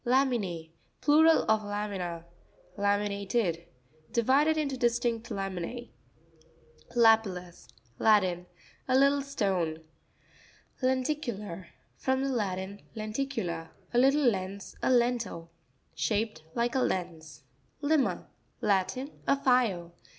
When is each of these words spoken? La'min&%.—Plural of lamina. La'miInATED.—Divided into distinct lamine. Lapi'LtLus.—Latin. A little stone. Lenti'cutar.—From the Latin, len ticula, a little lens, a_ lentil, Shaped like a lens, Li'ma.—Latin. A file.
La'min&%.—Plural 0.03 1.43
of 1.47 1.61
lamina. 1.63 2.25
La'miInATED.—Divided 2.75 4.57
into 4.57 4.75
distinct 4.75 5.29
lamine. 5.29 5.91
Lapi'LtLus.—Latin. 6.95 8.47
A 8.87 8.97
little 8.97 9.21
stone. 9.21 9.81
Lenti'cutar.—From 10.81 12.23
the 12.23 12.31
Latin, 12.31 12.81
len 12.95 13.13
ticula, 13.13 13.69
a 13.93 13.99
little 13.99 14.25
lens, 14.27 14.75
a_ 14.81 14.89
lentil, 14.97 15.49
Shaped 15.93 16.45
like 16.55 16.73
a 16.73 16.79
lens, 16.79 17.43
Li'ma.—Latin. 17.83 19.11
A 19.27 19.35
file. 19.35 19.93